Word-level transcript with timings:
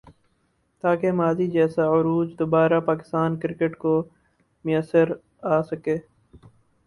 تاکہ 0.83 1.09
ماضی 1.13 1.47
جیسا 1.47 1.83
عروج 1.89 2.27
دوبارہ 2.39 2.79
پاکستان 2.85 3.29
کرکٹ 3.39 3.77
کو 3.77 3.93
میسر 4.65 5.07
آ 5.51 5.61
سکے۔ 5.69 5.95